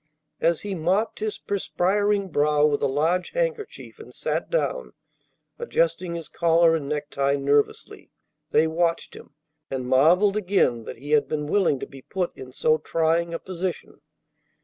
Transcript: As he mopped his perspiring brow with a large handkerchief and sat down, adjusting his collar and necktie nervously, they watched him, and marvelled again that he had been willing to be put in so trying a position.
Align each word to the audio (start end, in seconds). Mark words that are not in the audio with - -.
As 0.39 0.61
he 0.61 0.73
mopped 0.73 1.19
his 1.19 1.37
perspiring 1.37 2.29
brow 2.29 2.65
with 2.65 2.81
a 2.81 2.87
large 2.87 3.29
handkerchief 3.33 3.99
and 3.99 4.11
sat 4.11 4.49
down, 4.49 4.93
adjusting 5.59 6.15
his 6.15 6.27
collar 6.27 6.75
and 6.75 6.89
necktie 6.89 7.35
nervously, 7.35 8.11
they 8.49 8.65
watched 8.65 9.15
him, 9.15 9.35
and 9.69 9.85
marvelled 9.85 10.35
again 10.37 10.85
that 10.85 10.97
he 10.97 11.11
had 11.11 11.27
been 11.27 11.45
willing 11.45 11.77
to 11.81 11.85
be 11.85 12.01
put 12.01 12.35
in 12.35 12.51
so 12.51 12.79
trying 12.79 13.31
a 13.31 13.37
position. 13.37 14.01